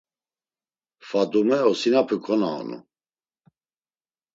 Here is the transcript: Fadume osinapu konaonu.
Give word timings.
Fadume 1.09 1.57
osinapu 1.71 2.15
konaonu. 2.25 2.77